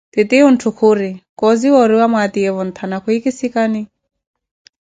Titiyunthu 0.13 0.69
khuri, 0.77 1.09
kosiwa 1.39 1.77
oriwa 1.83 2.07
mwatiyevo 2.11 2.61
ntana 2.67 2.95
khuhikussani. 3.03 3.81